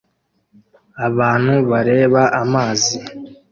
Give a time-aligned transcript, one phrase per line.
[1.07, 2.95] Abantu bareba amazi